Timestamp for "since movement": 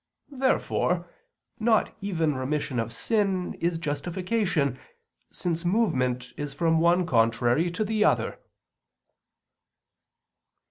5.31-6.33